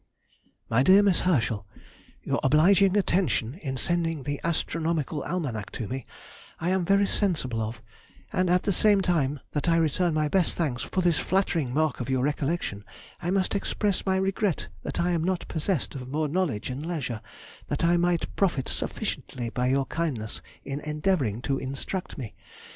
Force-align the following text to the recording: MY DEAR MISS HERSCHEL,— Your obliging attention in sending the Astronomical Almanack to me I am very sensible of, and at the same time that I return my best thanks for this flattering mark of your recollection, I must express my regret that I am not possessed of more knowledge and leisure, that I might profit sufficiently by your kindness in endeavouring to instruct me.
MY 0.67 0.81
DEAR 0.81 1.03
MISS 1.03 1.19
HERSCHEL,— 1.19 1.67
Your 2.23 2.39
obliging 2.41 2.97
attention 2.97 3.53
in 3.61 3.77
sending 3.77 4.23
the 4.23 4.41
Astronomical 4.43 5.21
Almanack 5.21 5.69
to 5.73 5.87
me 5.87 6.07
I 6.59 6.69
am 6.71 6.83
very 6.83 7.05
sensible 7.05 7.61
of, 7.61 7.83
and 8.33 8.49
at 8.49 8.63
the 8.63 8.73
same 8.73 9.01
time 9.01 9.41
that 9.51 9.69
I 9.69 9.75
return 9.75 10.15
my 10.15 10.27
best 10.27 10.55
thanks 10.55 10.81
for 10.81 11.01
this 11.01 11.19
flattering 11.19 11.71
mark 11.71 11.99
of 11.99 12.09
your 12.09 12.23
recollection, 12.23 12.83
I 13.21 13.29
must 13.29 13.53
express 13.53 14.03
my 14.03 14.15
regret 14.15 14.69
that 14.81 14.99
I 14.99 15.11
am 15.11 15.23
not 15.23 15.47
possessed 15.47 15.93
of 15.93 16.09
more 16.09 16.27
knowledge 16.27 16.71
and 16.71 16.83
leisure, 16.83 17.21
that 17.67 17.83
I 17.83 17.95
might 17.97 18.35
profit 18.35 18.67
sufficiently 18.69 19.51
by 19.51 19.67
your 19.67 19.85
kindness 19.85 20.41
in 20.65 20.79
endeavouring 20.79 21.43
to 21.43 21.59
instruct 21.59 22.17
me. 22.17 22.33